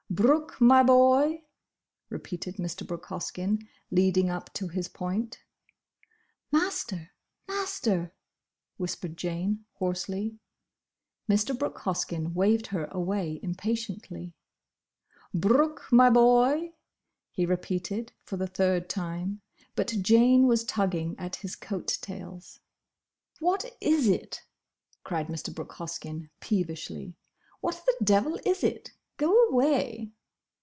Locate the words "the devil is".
27.85-28.61